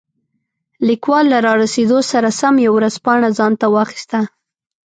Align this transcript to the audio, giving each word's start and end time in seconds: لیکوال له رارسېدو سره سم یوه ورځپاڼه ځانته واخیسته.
لیکوال 0.87 1.25
له 1.33 1.39
رارسېدو 1.47 1.99
سره 2.11 2.29
سم 2.39 2.55
یوه 2.65 2.75
ورځپاڼه 2.77 3.29
ځانته 3.37 3.65
واخیسته. 3.75 4.19